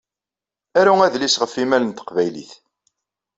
Aru 0.79 0.93
adlis 1.05 1.35
ɣef 1.41 1.53
imal 1.63 1.83
n 1.85 1.91
teqbaylit. 1.91 2.51